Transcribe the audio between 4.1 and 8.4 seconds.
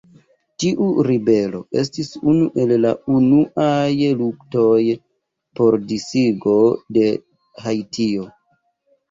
luktoj por disigo de Haitio.